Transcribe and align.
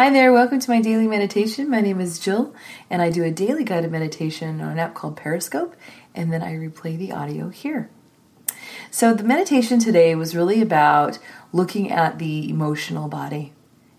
Hi 0.00 0.08
there, 0.08 0.32
welcome 0.32 0.58
to 0.58 0.70
my 0.70 0.80
daily 0.80 1.06
meditation. 1.06 1.68
My 1.68 1.82
name 1.82 2.00
is 2.00 2.18
Jill, 2.18 2.54
and 2.88 3.02
I 3.02 3.10
do 3.10 3.22
a 3.22 3.30
daily 3.30 3.64
guided 3.64 3.92
meditation 3.92 4.62
on 4.62 4.70
an 4.70 4.78
app 4.78 4.94
called 4.94 5.14
Periscope, 5.14 5.76
and 6.14 6.32
then 6.32 6.42
I 6.42 6.54
replay 6.54 6.96
the 6.96 7.12
audio 7.12 7.50
here. 7.50 7.90
So, 8.90 9.12
the 9.12 9.24
meditation 9.24 9.78
today 9.78 10.14
was 10.14 10.34
really 10.34 10.62
about 10.62 11.18
looking 11.52 11.90
at 11.90 12.18
the 12.18 12.48
emotional 12.48 13.08
body 13.08 13.52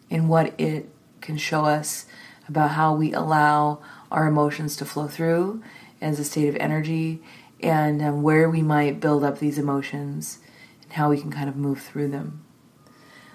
and 0.09 0.27
what 0.27 0.59
it 0.59 0.89
can 1.21 1.37
show 1.37 1.65
us 1.65 2.07
about 2.47 2.71
how 2.71 2.95
we 2.95 3.13
allow 3.13 3.79
our 4.09 4.25
emotions 4.25 4.75
to 4.77 4.85
flow 4.85 5.07
through 5.07 5.61
as 6.01 6.19
a 6.19 6.23
state 6.23 6.49
of 6.49 6.55
energy 6.55 7.21
and 7.61 8.01
um, 8.01 8.23
where 8.23 8.49
we 8.49 8.63
might 8.63 8.99
build 8.99 9.23
up 9.23 9.37
these 9.37 9.59
emotions 9.59 10.39
and 10.81 10.93
how 10.93 11.11
we 11.11 11.21
can 11.21 11.29
kind 11.29 11.47
of 11.47 11.55
move 11.55 11.79
through 11.79 12.07
them. 12.07 12.43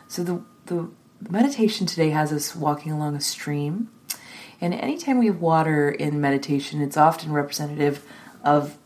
So, 0.09 0.25
the, 0.25 0.43
the 0.65 0.89
the 0.89 0.91
meditation 1.21 1.87
today 1.87 2.11
has 2.11 2.33
us 2.33 2.55
walking 2.55 2.93
along 2.93 3.17
a 3.17 3.21
stream. 3.21 3.91
And 4.61 4.73
anytime 4.73 5.19
we 5.19 5.27
have 5.27 5.41
water 5.41 5.91
in 5.91 6.21
meditation, 6.21 6.81
it's 6.81 6.97
often 6.97 7.33
representative 7.33 8.05
of 8.43 8.79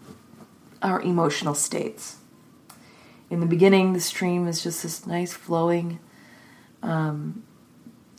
our 0.82 1.00
emotional 1.00 1.54
states. 1.54 2.16
In 3.28 3.40
the 3.40 3.46
beginning, 3.46 3.92
the 3.92 4.00
stream 4.00 4.48
is 4.48 4.62
just 4.62 4.82
this 4.82 5.06
nice 5.06 5.32
flowing, 5.32 6.00
um, 6.82 7.44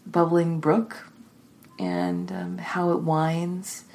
bubbling 0.06 0.60
brook. 0.60 1.08
And 1.78 2.32
um, 2.32 2.58
how 2.60 2.92
it 2.92 3.02
winds 3.02 3.86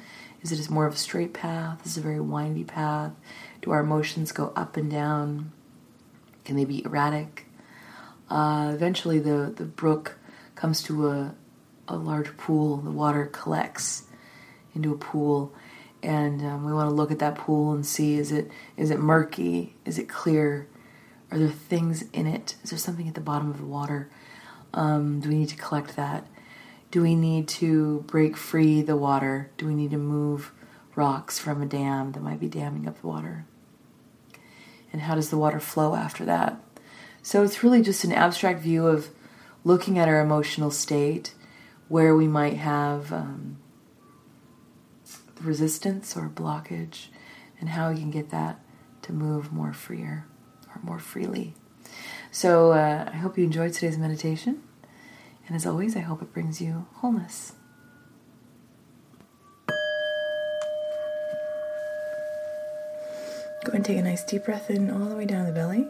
is 0.41 0.51
it 0.51 0.59
is 0.59 0.69
more 0.69 0.85
of 0.85 0.93
a 0.93 0.97
straight 0.97 1.33
path? 1.33 1.85
Is 1.85 1.97
it 1.97 2.01
a 2.01 2.03
very 2.03 2.19
windy 2.19 2.63
path? 2.63 3.13
Do 3.61 3.71
our 3.71 3.79
emotions 3.79 4.31
go 4.31 4.53
up 4.55 4.77
and 4.77 4.91
down? 4.91 5.51
Can 6.45 6.55
they 6.55 6.65
be 6.65 6.85
erratic? 6.85 7.46
Uh, 8.29 8.71
eventually, 8.73 9.19
the, 9.19 9.53
the 9.55 9.63
brook 9.63 10.17
comes 10.55 10.81
to 10.83 11.07
a, 11.07 11.35
a 11.87 11.95
large 11.95 12.35
pool. 12.37 12.77
The 12.77 12.91
water 12.91 13.25
collects 13.25 14.03
into 14.75 14.93
a 14.93 14.97
pool, 14.97 15.53
and 16.03 16.41
um, 16.41 16.65
we 16.65 16.73
want 16.73 16.89
to 16.89 16.93
look 16.93 17.11
at 17.11 17.19
that 17.19 17.35
pool 17.35 17.73
and 17.73 17.85
see 17.85 18.15
is 18.15 18.31
it 18.31 18.51
is 18.75 18.91
it 18.91 18.99
murky? 18.99 19.75
Is 19.85 19.97
it 19.97 20.07
clear? 20.09 20.67
Are 21.31 21.37
there 21.37 21.49
things 21.49 22.03
in 22.13 22.27
it? 22.27 22.55
Is 22.63 22.69
there 22.69 22.79
something 22.79 23.07
at 23.07 23.15
the 23.15 23.21
bottom 23.21 23.49
of 23.49 23.57
the 23.57 23.65
water? 23.65 24.09
Um, 24.73 25.19
do 25.19 25.29
we 25.29 25.35
need 25.35 25.49
to 25.49 25.57
collect 25.57 25.95
that? 25.95 26.25
Do 26.89 27.01
we 27.01 27.15
need 27.15 27.47
to 27.49 28.05
break 28.07 28.37
free 28.37 28.81
the 28.81 28.95
water? 28.95 29.51
Do 29.57 29.67
we 29.67 29.75
need 29.75 29.91
to 29.91 29.97
move 29.97 30.53
rocks 30.95 31.37
from 31.37 31.61
a 31.61 31.65
dam 31.65 32.13
that 32.13 32.23
might 32.23 32.39
be 32.39 32.47
damming 32.47 32.87
up 32.87 33.01
the 33.01 33.07
water? 33.07 33.45
And 34.93 35.01
how 35.01 35.15
does 35.15 35.29
the 35.29 35.37
water 35.37 35.59
flow 35.59 35.95
after 35.95 36.23
that? 36.25 36.61
So 37.27 37.43
it's 37.43 37.61
really 37.61 37.81
just 37.81 38.05
an 38.05 38.13
abstract 38.13 38.61
view 38.61 38.87
of 38.87 39.09
looking 39.65 39.99
at 39.99 40.07
our 40.07 40.21
emotional 40.21 40.71
state, 40.71 41.33
where 41.89 42.15
we 42.15 42.25
might 42.25 42.53
have 42.53 43.11
um, 43.11 43.57
resistance 45.41 46.15
or 46.15 46.29
blockage, 46.29 47.07
and 47.59 47.67
how 47.67 47.91
we 47.91 47.99
can 47.99 48.11
get 48.11 48.29
that 48.29 48.61
to 49.01 49.11
move 49.11 49.51
more 49.51 49.73
freer 49.73 50.25
or 50.73 50.81
more 50.81 50.99
freely. 50.99 51.53
So 52.31 52.71
uh, 52.71 53.09
I 53.11 53.17
hope 53.17 53.37
you 53.37 53.43
enjoyed 53.43 53.73
today's 53.73 53.97
meditation. 53.97 54.63
And 55.47 55.55
as 55.57 55.65
always, 55.65 55.97
I 55.97 55.99
hope 55.99 56.21
it 56.21 56.31
brings 56.31 56.61
you 56.61 56.87
wholeness. 56.93 57.51
Go 63.65 63.73
and 63.73 63.83
take 63.83 63.97
a 63.97 64.01
nice 64.01 64.23
deep 64.23 64.45
breath 64.45 64.69
in 64.69 64.89
all 64.89 65.09
the 65.09 65.15
way 65.17 65.25
down 65.25 65.45
the 65.45 65.51
belly. 65.51 65.89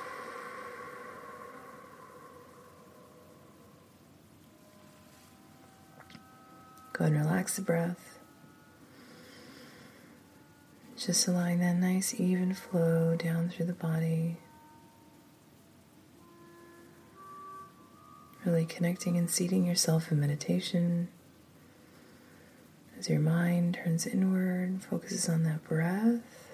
Go 7.01 7.07
and 7.07 7.17
relax 7.17 7.55
the 7.55 7.63
breath. 7.63 8.19
Just 10.95 11.27
allowing 11.27 11.57
that 11.57 11.77
nice 11.77 12.13
even 12.19 12.53
flow 12.53 13.15
down 13.15 13.49
through 13.49 13.65
the 13.65 13.73
body. 13.73 14.37
Really 18.45 18.65
connecting 18.65 19.17
and 19.17 19.31
seating 19.31 19.65
yourself 19.65 20.11
in 20.11 20.19
meditation. 20.19 21.07
As 22.99 23.09
your 23.09 23.19
mind 23.19 23.79
turns 23.83 24.05
inward, 24.05 24.83
focuses 24.87 25.27
on 25.27 25.41
that 25.45 25.63
breath. 25.63 26.50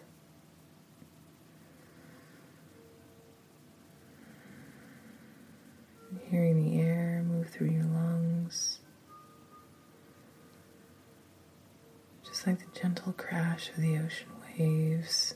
Crash 13.57 13.69
of 13.69 13.77
the 13.77 13.97
ocean 13.97 14.27
waves. 14.59 15.33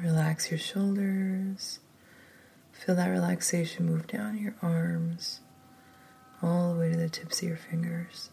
Relax 0.00 0.50
your 0.50 0.58
shoulders. 0.58 1.80
Feel 2.72 2.94
that 2.94 3.08
relaxation 3.08 3.86
move 3.86 4.06
down 4.06 4.38
your 4.38 4.54
arms, 4.62 5.40
all 6.40 6.72
the 6.72 6.80
way 6.80 6.90
to 6.92 6.96
the 6.96 7.08
tips 7.08 7.42
of 7.42 7.48
your 7.48 7.56
fingers. 7.56 8.30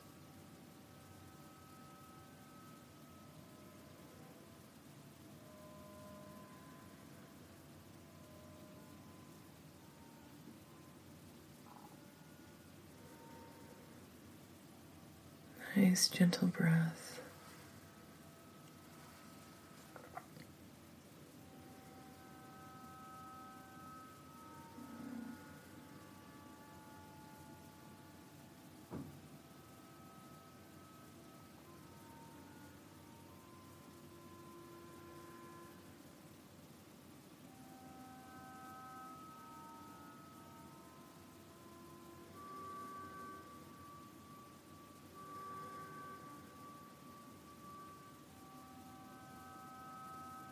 Nice, 15.75 16.07
gentle 16.07 16.47
breath. 16.47 17.19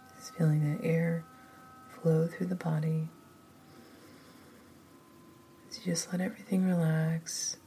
Just 0.09 0.21
feeling 0.37 0.77
that 0.77 0.85
air 0.85 1.25
flow 2.01 2.27
through 2.27 2.47
the 2.47 2.55
body. 2.55 3.09
As 5.69 5.77
you 5.77 5.93
just 5.93 6.11
let 6.11 6.21
everything 6.21 6.65
relax. 6.65 7.57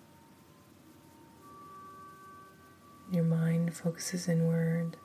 Your 3.12 3.24
mind 3.24 3.74
focuses 3.74 4.28
inward, 4.28 4.96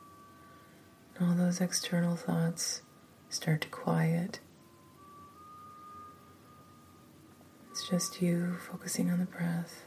and 1.16 1.28
all 1.28 1.34
those 1.36 1.60
external 1.60 2.16
thoughts 2.16 2.82
start 3.28 3.60
to 3.60 3.68
quiet. 3.68 4.40
It's 7.70 7.88
just 7.88 8.20
you 8.20 8.56
focusing 8.70 9.10
on 9.10 9.20
the 9.20 9.26
breath. 9.26 9.84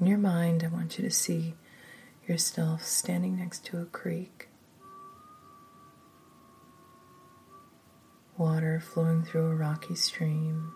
In 0.00 0.06
your 0.06 0.18
mind, 0.18 0.62
I 0.62 0.68
want 0.68 0.96
you 0.96 1.04
to 1.04 1.10
see 1.10 1.54
yourself 2.28 2.84
standing 2.84 3.36
next 3.36 3.64
to 3.66 3.80
a 3.80 3.84
creek. 3.84 4.48
Water 8.36 8.78
flowing 8.78 9.24
through 9.24 9.46
a 9.46 9.56
rocky 9.56 9.96
stream. 9.96 10.72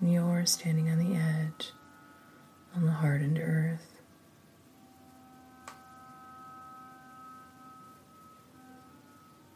And 0.00 0.12
you're 0.12 0.46
standing 0.46 0.88
on 0.88 0.98
the 0.98 1.16
edge 1.16 1.70
on 2.74 2.84
the 2.86 2.90
hardened 2.90 3.38
earth. 3.38 4.00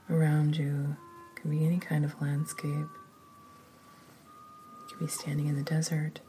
Around 0.08 0.56
you 0.56 0.96
can 1.34 1.50
be 1.50 1.66
any 1.66 1.78
kind 1.78 2.04
of 2.04 2.20
landscape. 2.22 2.70
You 2.70 2.88
could 4.88 5.00
be 5.00 5.08
standing 5.08 5.48
in 5.48 5.56
the 5.56 5.64
desert 5.64 6.20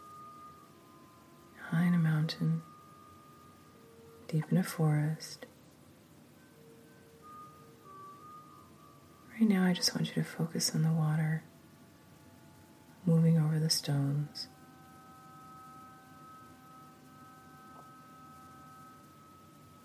high 1.71 1.85
in 1.85 1.94
a 1.94 1.97
mountain, 1.97 2.62
deep 4.27 4.44
in 4.51 4.57
a 4.57 4.63
forest. 4.63 5.45
Right 9.39 9.47
now, 9.47 9.65
I 9.65 9.73
just 9.73 9.95
want 9.95 10.07
you 10.09 10.15
to 10.15 10.23
focus 10.23 10.75
on 10.75 10.83
the 10.83 10.91
water 10.91 11.44
moving 13.06 13.39
over 13.39 13.57
the 13.57 13.69
stones. 13.69 14.47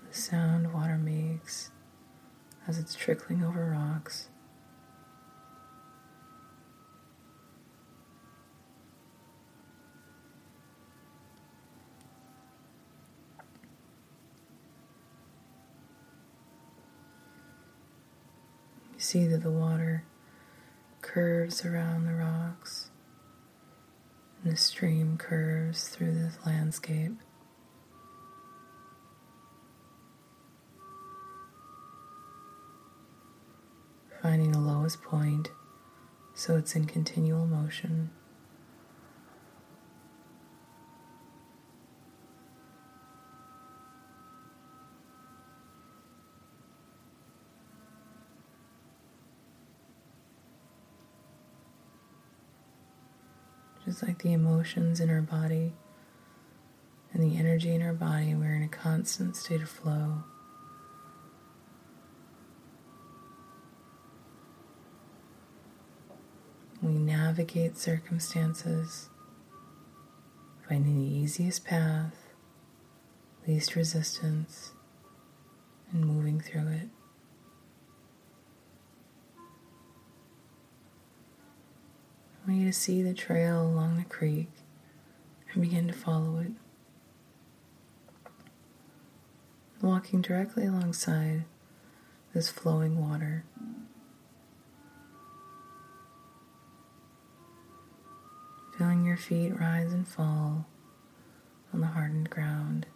The 0.08 0.14
sound 0.14 0.74
water 0.74 0.98
makes 0.98 1.70
as 2.66 2.78
it's 2.78 2.94
trickling 2.94 3.44
over 3.44 3.70
rocks. 3.70 4.28
You 18.94 19.02
see 19.16 19.26
that 19.26 19.42
the 19.42 19.50
water 19.50 20.04
curves 21.00 21.64
around 21.64 22.04
the 22.04 22.12
rocks 22.12 22.90
and 24.42 24.52
the 24.52 24.56
stream 24.58 25.16
curves 25.16 25.88
through 25.88 26.12
the 26.12 26.32
landscape. 26.44 27.12
Finding 34.20 34.52
the 34.52 34.58
lowest 34.58 35.00
point 35.00 35.48
so 36.34 36.58
it's 36.58 36.76
in 36.76 36.84
continual 36.84 37.46
motion. 37.46 38.10
Just 53.86 54.02
like 54.02 54.18
the 54.22 54.32
emotions 54.32 54.98
in 54.98 55.08
our 55.08 55.22
body 55.22 55.72
and 57.12 57.22
the 57.22 57.38
energy 57.38 57.72
in 57.72 57.82
our 57.82 57.94
body, 57.94 58.34
we're 58.34 58.54
in 58.54 58.64
a 58.64 58.68
constant 58.68 59.36
state 59.36 59.62
of 59.62 59.68
flow. 59.70 60.24
We 66.82 66.92
navigate 66.92 67.78
circumstances, 67.78 69.08
finding 70.68 70.96
the 70.98 71.16
easiest 71.16 71.64
path, 71.64 72.14
least 73.46 73.76
resistance, 73.76 74.72
and 75.92 76.04
moving 76.04 76.40
through 76.40 76.68
it. 76.68 76.88
Want 82.46 82.60
you 82.60 82.66
to 82.66 82.72
see 82.72 83.02
the 83.02 83.14
trail 83.14 83.62
along 83.62 83.96
the 83.96 84.04
creek 84.04 84.50
and 85.52 85.62
begin 85.62 85.88
to 85.88 85.92
follow 85.92 86.38
it. 86.38 86.52
Walking 89.82 90.20
directly 90.22 90.66
alongside 90.66 91.44
this 92.34 92.48
flowing 92.48 93.00
water. 93.00 93.44
Feeling 98.78 99.04
your 99.04 99.16
feet 99.16 99.58
rise 99.58 99.92
and 99.92 100.06
fall 100.06 100.66
on 101.72 101.80
the 101.80 101.86
hardened 101.88 102.30
ground. 102.30 102.86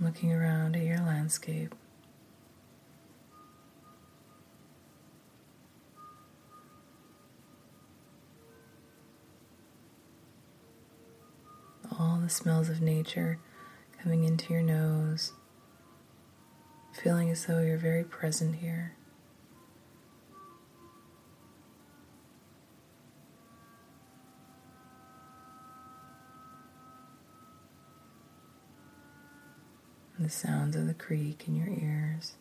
Looking 0.00 0.32
around 0.32 0.76
at 0.76 0.84
your 0.84 0.98
landscape. 0.98 1.74
All 11.98 12.18
the 12.18 12.28
smells 12.28 12.68
of 12.68 12.80
nature 12.80 13.38
coming 14.02 14.24
into 14.24 14.52
your 14.52 14.62
nose, 14.62 15.32
feeling 16.92 17.30
as 17.30 17.46
though 17.46 17.60
you're 17.60 17.76
very 17.76 18.04
present 18.04 18.56
here. 18.56 18.94
The 30.20 30.28
sounds 30.28 30.74
of 30.74 30.86
the 30.86 30.94
creek 30.94 31.44
in 31.46 31.54
your 31.54 31.68
ears. 31.68 32.34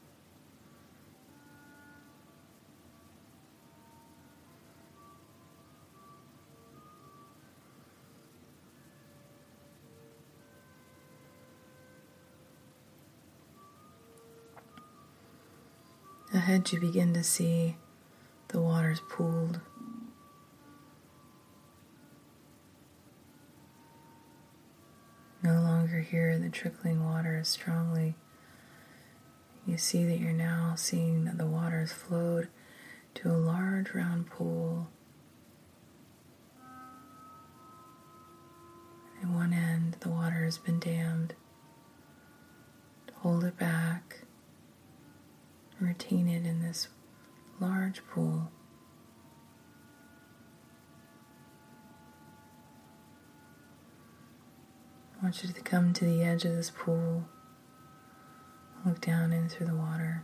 Ahead, 16.47 16.71
you 16.71 16.79
begin 16.79 17.13
to 17.13 17.25
see 17.25 17.75
the 18.47 18.61
waters 18.61 19.01
pooled. 19.09 19.59
No 25.43 25.55
longer 25.55 25.99
hear 25.99 26.39
the 26.39 26.47
trickling 26.47 27.03
water 27.03 27.35
as 27.35 27.49
strongly. 27.49 28.15
You 29.65 29.77
see 29.77 30.05
that 30.05 30.19
you're 30.19 30.31
now 30.31 30.75
seeing 30.77 31.25
that 31.25 31.37
the 31.37 31.45
water 31.45 31.81
has 31.81 31.91
flowed 31.91 32.47
to 33.15 33.29
a 33.29 33.35
large 33.35 33.93
round 33.93 34.27
pool. 34.27 34.87
At 39.21 39.27
one 39.27 39.51
end, 39.51 39.97
the 39.99 40.07
water 40.07 40.45
has 40.45 40.57
been 40.57 40.79
dammed 40.79 41.33
to 43.07 43.13
hold 43.15 43.43
it 43.43 43.57
back 43.57 44.21
retain 45.79 46.27
it 46.27 46.45
in 46.45 46.61
this 46.61 46.87
large 47.59 48.05
pool. 48.07 48.51
I 55.19 55.23
want 55.23 55.43
you 55.43 55.51
to 55.51 55.61
come 55.61 55.93
to 55.93 56.05
the 56.05 56.23
edge 56.23 56.45
of 56.45 56.55
this 56.55 56.69
pool, 56.69 57.27
look 58.85 59.01
down 59.01 59.33
in 59.33 59.49
through 59.49 59.67
the 59.67 59.75
water. 59.75 60.23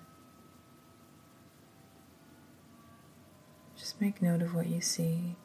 Just 3.75 3.99
make 3.99 4.21
note 4.21 4.41
of 4.41 4.53
what 4.53 4.67
you 4.67 4.81
see. 4.81 5.35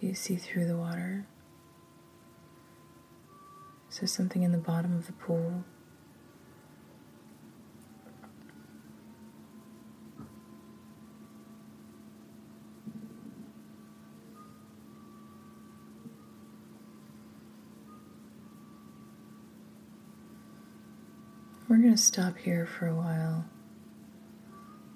Do 0.00 0.06
you 0.06 0.14
see 0.14 0.36
through 0.36 0.66
the 0.66 0.76
water? 0.76 1.26
Is 4.02 4.12
something 4.12 4.42
in 4.42 4.52
the 4.52 4.58
bottom 4.58 4.94
of 4.94 5.06
the 5.06 5.12
pool? 5.14 5.64
We're 21.68 21.78
going 21.78 21.90
to 21.90 21.96
stop 21.96 22.36
here 22.36 22.66
for 22.66 22.86
a 22.86 22.94
while, 22.94 23.46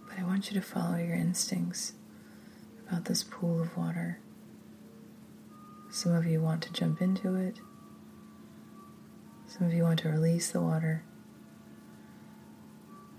but 0.08 0.18
I 0.18 0.24
want 0.24 0.52
you 0.52 0.60
to 0.60 0.64
follow 0.64 0.98
your 0.98 1.16
instincts 1.16 1.94
about 2.86 3.06
this 3.06 3.24
pool 3.24 3.62
of 3.62 3.76
water. 3.78 4.20
Some 5.90 6.14
of 6.14 6.26
you 6.26 6.40
want 6.40 6.62
to 6.64 6.72
jump 6.72 7.00
into 7.00 7.34
it, 7.34 7.60
some 9.60 9.66
of 9.66 9.74
you 9.74 9.82
want 9.82 9.98
to 9.98 10.08
release 10.08 10.52
the 10.52 10.60
water 10.60 11.04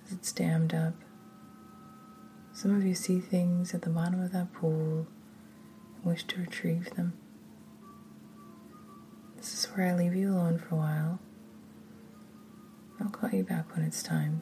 as 0.04 0.12
it's 0.12 0.32
dammed 0.32 0.74
up. 0.74 0.96
Some 2.52 2.76
of 2.76 2.84
you 2.84 2.96
see 2.96 3.20
things 3.20 3.76
at 3.76 3.84
the 3.84 3.92
bottom 3.92 4.20
of 4.20 4.32
that 4.32 4.52
pool 4.52 5.06
and 5.98 6.04
wish 6.04 6.24
to 6.24 6.40
retrieve 6.40 6.96
them. 6.96 7.14
This 9.38 9.54
is 9.54 9.66
where 9.66 9.86
I 9.86 9.94
leave 9.94 10.16
you 10.16 10.32
alone 10.32 10.58
for 10.58 10.74
a 10.74 10.78
while. 10.80 11.20
I'll 13.00 13.10
call 13.10 13.30
you 13.30 13.44
back 13.44 13.76
when 13.76 13.86
it's 13.86 14.02
time. 14.02 14.42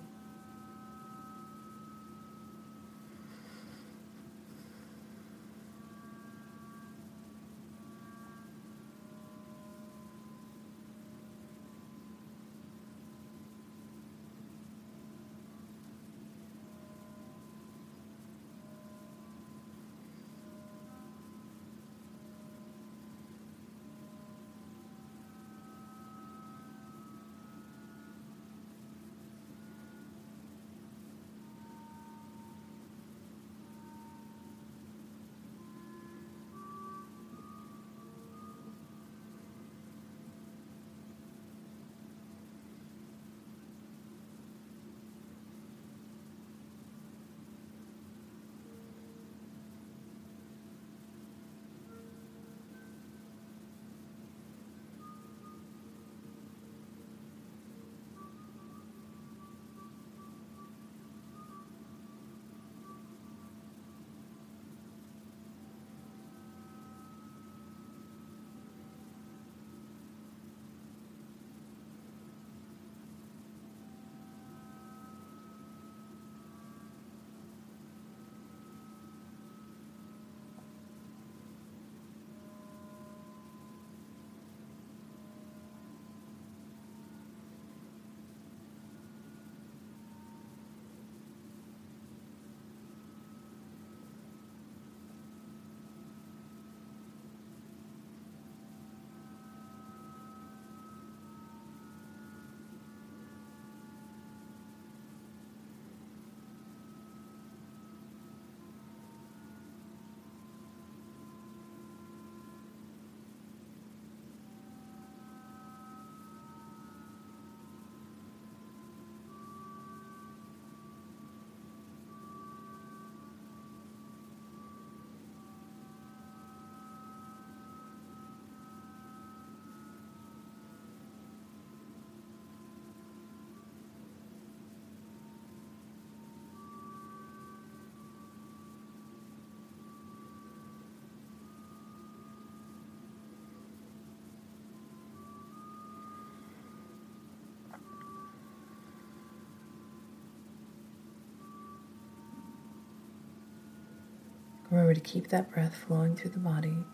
Remember 154.80 154.94
to 154.94 155.02
keep 155.02 155.28
that 155.28 155.52
breath 155.52 155.76
flowing 155.76 156.16
through 156.16 156.30
the 156.30 156.40
body. 156.40 156.86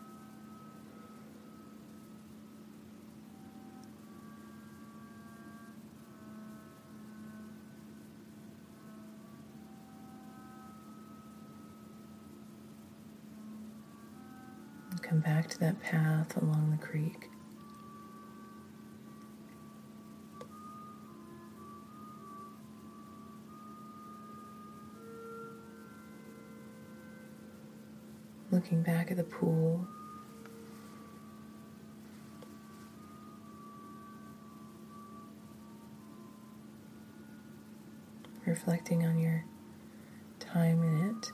And 14.89 15.03
come 15.03 15.19
back 15.19 15.47
to 15.49 15.59
that 15.59 15.79
path 15.79 16.35
along 16.37 16.71
the 16.71 16.83
creek. 16.83 17.29
Looking 28.65 28.81
back 28.81 29.11
at 29.11 29.17
the 29.17 29.23
pool. 29.23 29.87
Reflecting 38.47 39.05
on 39.05 39.19
your 39.19 39.45
time 40.39 40.81
in 40.81 41.09
it, 41.11 41.31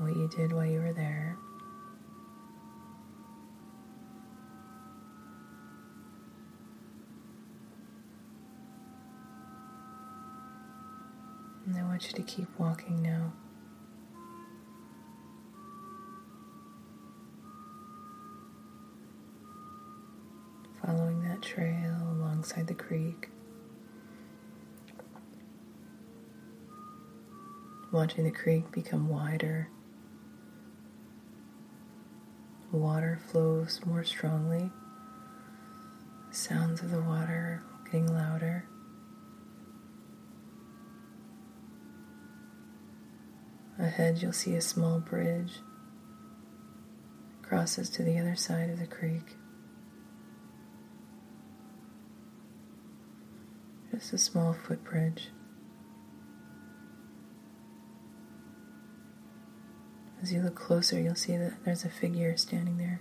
what 0.00 0.16
you 0.16 0.28
did 0.36 0.52
while 0.52 0.66
you 0.66 0.80
were 0.80 0.92
there. 0.92 1.36
Want 11.98 12.12
you 12.12 12.24
to 12.24 12.30
keep 12.30 12.46
walking 12.58 13.02
now. 13.02 13.32
Following 20.80 21.28
that 21.28 21.42
trail 21.42 21.96
alongside 22.12 22.68
the 22.68 22.74
creek. 22.74 23.30
Watching 27.90 28.22
the 28.22 28.30
creek 28.30 28.70
become 28.70 29.08
wider. 29.08 29.68
Water 32.70 33.18
flows 33.26 33.80
more 33.84 34.04
strongly 34.04 34.70
Sounds 36.30 36.80
of 36.80 36.92
the 36.92 37.00
water 37.00 37.64
getting 37.86 38.06
louder. 38.14 38.68
Ahead, 43.78 44.20
you'll 44.20 44.32
see 44.32 44.54
a 44.54 44.60
small 44.60 44.98
bridge 44.98 45.60
crosses 47.42 47.88
to 47.88 48.02
the 48.02 48.18
other 48.18 48.34
side 48.34 48.70
of 48.70 48.78
the 48.78 48.86
creek. 48.86 49.36
Just 53.92 54.12
a 54.12 54.18
small 54.18 54.52
footbridge. 54.52 55.28
As 60.20 60.32
you 60.32 60.42
look 60.42 60.56
closer, 60.56 61.00
you'll 61.00 61.14
see 61.14 61.36
that 61.36 61.64
there's 61.64 61.84
a 61.84 61.88
figure 61.88 62.36
standing 62.36 62.76
there 62.76 63.00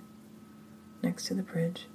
next 1.02 1.26
to 1.26 1.34
the 1.34 1.44
bridge. 1.44 1.88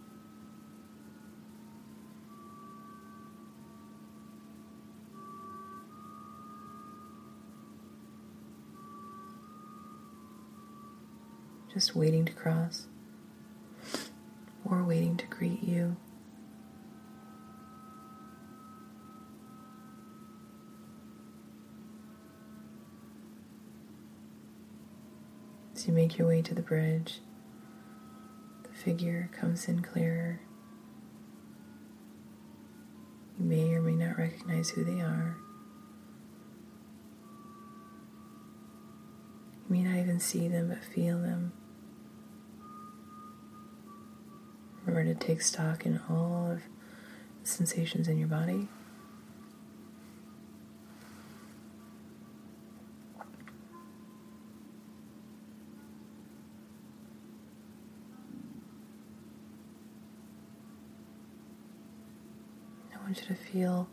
Just 11.72 11.96
waiting 11.96 12.26
to 12.26 12.32
cross 12.32 12.86
or 14.62 14.84
waiting 14.84 15.16
to 15.16 15.26
greet 15.26 15.62
you. 15.62 15.96
As 25.74 25.88
you 25.88 25.94
make 25.94 26.18
your 26.18 26.28
way 26.28 26.42
to 26.42 26.54
the 26.54 26.60
bridge, 26.60 27.20
the 28.64 28.74
figure 28.74 29.30
comes 29.32 29.66
in 29.66 29.80
clearer. 29.80 30.40
You 33.38 33.46
may 33.46 33.72
or 33.72 33.80
may 33.80 33.94
not 33.94 34.18
recognize 34.18 34.68
who 34.70 34.84
they 34.84 35.00
are. 35.00 35.38
You 39.68 39.76
may 39.76 39.82
not 39.82 39.98
even 39.98 40.20
see 40.20 40.48
them, 40.48 40.68
but 40.68 40.84
feel 40.84 41.18
them. 41.18 41.52
Remember 44.92 45.14
to 45.14 45.26
take 45.26 45.40
stock 45.40 45.86
in 45.86 45.98
all 46.10 46.50
of 46.50 46.60
the 47.42 47.48
sensations 47.48 48.08
in 48.08 48.18
your 48.18 48.28
body. 48.28 48.68
I 62.94 63.02
want 63.02 63.16
you 63.16 63.28
to 63.28 63.34
feel 63.34 63.88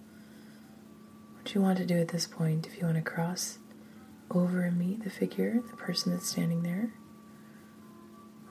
what 1.38 1.56
you 1.56 1.62
want 1.62 1.77
to 1.77 1.86
do 1.86 1.98
at 1.98 2.10
this 2.10 2.27
point. 2.27 2.68
If 2.68 2.77
you 2.77 2.84
want 2.84 2.98
to 2.98 3.01
cross 3.01 3.60
over 4.29 4.63
and 4.63 4.77
meet 4.77 5.06
the 5.06 5.10
figure, 5.10 5.62
the 5.72 5.77
person 5.77 6.12
that's 6.12 6.27
standing 6.27 6.63
there, 6.63 6.91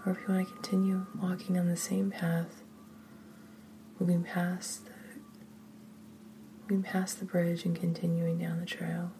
or 0.08 0.12
if 0.12 0.18
you 0.26 0.34
want 0.34 0.48
to 0.48 0.54
continue 0.54 1.04
walking 1.20 1.58
on 1.58 1.68
the 1.68 1.76
same 1.76 2.10
path, 2.10 2.62
moving 4.00 4.22
past 4.22 4.86
the, 4.86 4.92
moving 6.62 6.82
past 6.82 7.18
the 7.18 7.26
bridge 7.26 7.66
and 7.66 7.78
continuing 7.78 8.38
down 8.38 8.58
the 8.58 8.64
trail. 8.64 9.12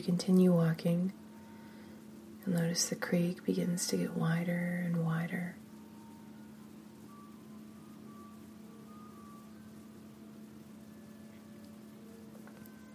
You 0.00 0.06
continue 0.06 0.50
walking, 0.50 1.12
you'll 2.46 2.56
notice 2.56 2.88
the 2.88 2.96
creek 2.96 3.44
begins 3.44 3.86
to 3.88 3.98
get 3.98 4.16
wider 4.16 4.82
and 4.82 5.04
wider. 5.04 5.56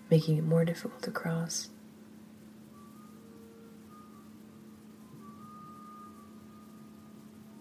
Making 0.09 0.37
it 0.37 0.43
more 0.43 0.65
difficult 0.65 1.03
to 1.03 1.11
cross. 1.11 1.69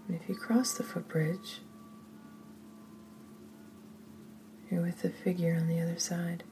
And 0.08 0.18
if 0.18 0.26
you 0.26 0.36
cross 0.36 0.72
the 0.72 0.84
footbridge, 0.84 1.60
you're 4.70 4.80
with 4.80 5.02
the 5.02 5.10
figure 5.10 5.54
on 5.54 5.68
the 5.68 5.82
other 5.82 5.98
side. 5.98 6.44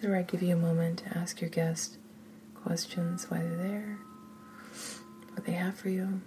Where 0.00 0.16
I 0.16 0.22
give 0.22 0.42
you 0.42 0.54
a 0.54 0.58
moment 0.58 1.00
to 1.00 1.18
ask 1.18 1.40
your 1.40 1.50
guest 1.50 1.96
questions 2.54 3.28
why 3.28 3.38
they're 3.38 3.56
there, 3.56 3.98
what 5.32 5.44
they 5.44 5.52
have 5.52 5.76
for 5.76 5.88
you. 5.88 6.20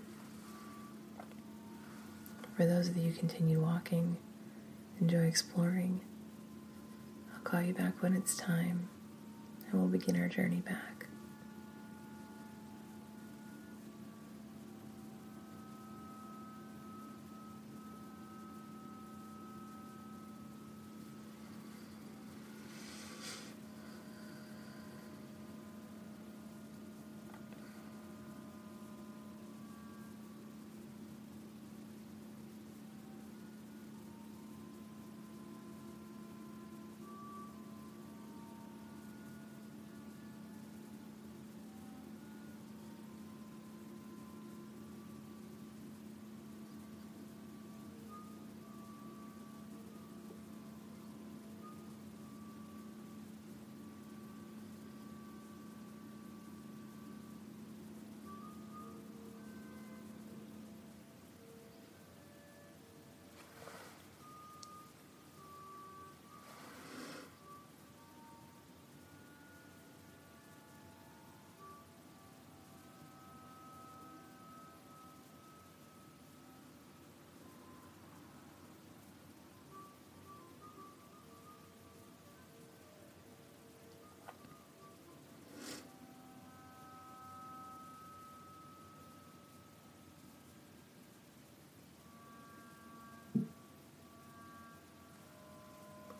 For 2.57 2.65
those 2.65 2.89
of 2.89 2.97
you 2.97 3.13
continue 3.13 3.61
walking, 3.61 4.17
enjoy 4.99 5.23
exploring, 5.23 6.01
I'll 7.33 7.39
call 7.41 7.61
you 7.61 7.73
back 7.73 8.01
when 8.03 8.13
it's 8.13 8.35
time 8.35 8.89
and 9.71 9.79
we'll 9.79 9.89
begin 9.89 10.19
our 10.19 10.27
journey 10.27 10.59
back. 10.61 11.00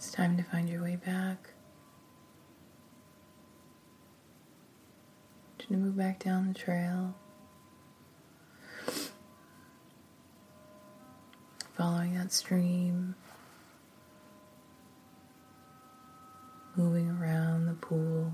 It's 0.02 0.10
time 0.10 0.36
to 0.38 0.42
find 0.42 0.68
your 0.68 0.82
way 0.82 0.96
back. 0.96 1.52
To 5.60 5.74
move 5.74 5.96
back 5.96 6.24
down 6.24 6.48
the 6.48 6.56
trail. 6.56 7.14
Following 11.78 12.16
that 12.16 12.32
stream. 12.34 13.14
Moving 16.76 17.12
around 17.12 17.68
the 17.68 17.74
pool. 17.74 18.34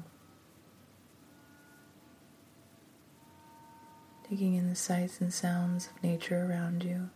taking 4.30 4.56
in 4.56 4.70
the 4.70 4.76
sights 4.76 5.20
and 5.20 5.34
sounds 5.34 5.88
of 5.88 6.02
nature 6.02 6.46
around 6.50 6.84
you. 6.84 7.10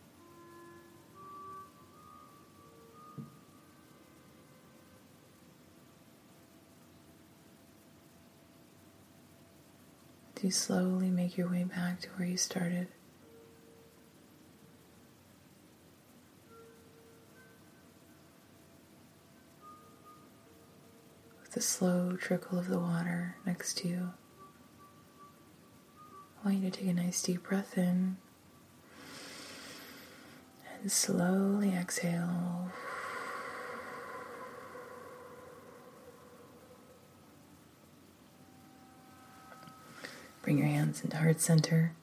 You 10.41 10.49
slowly 10.49 11.11
make 11.11 11.37
your 11.37 11.47
way 11.47 11.65
back 11.65 12.01
to 12.01 12.09
where 12.15 12.27
you 12.27 12.35
started? 12.35 12.87
With 21.43 21.51
the 21.51 21.61
slow 21.61 22.17
trickle 22.17 22.57
of 22.57 22.69
the 22.69 22.79
water 22.79 23.35
next 23.45 23.77
to 23.79 23.87
you. 23.87 24.13
I 26.43 26.47
want 26.47 26.57
you 26.57 26.71
to 26.71 26.75
take 26.79 26.89
a 26.89 26.93
nice 26.93 27.21
deep 27.21 27.43
breath 27.43 27.77
in 27.77 28.17
and 30.81 30.91
slowly 30.91 31.69
exhale. 31.69 32.71
Bring 40.41 40.57
your 40.57 40.67
hands 40.67 41.03
into 41.03 41.17
heart 41.17 41.39
center. 41.39 41.93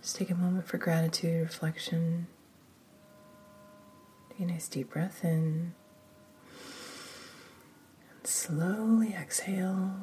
Just 0.00 0.16
take 0.16 0.30
a 0.30 0.34
moment 0.34 0.66
for 0.66 0.78
gratitude, 0.78 1.40
reflection. 1.40 2.26
Take 4.30 4.40
a 4.40 4.44
nice 4.46 4.66
deep 4.66 4.90
breath 4.90 5.24
in. 5.24 5.74
And 8.10 8.26
slowly 8.26 9.14
exhale. 9.14 9.94